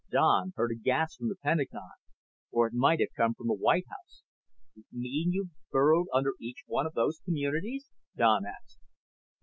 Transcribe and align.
Don 0.09 0.53
heard 0.55 0.71
a 0.71 0.81
gasp 0.81 1.19
from 1.19 1.29
the 1.29 1.35
Pentagon 1.35 1.91
or 2.49 2.65
it 2.65 2.73
might 2.73 2.99
have 3.01 3.13
come 3.15 3.35
from 3.35 3.45
the 3.45 3.53
White 3.53 3.85
House. 3.87 4.23
"You 4.73 4.83
mean 4.91 5.31
you've 5.31 5.51
burrowed 5.71 6.07
under 6.11 6.33
each 6.39 6.63
one 6.65 6.87
of 6.87 6.93
those 6.95 7.19
'communities'?" 7.23 7.91
Don 8.15 8.47
asked. 8.47 8.79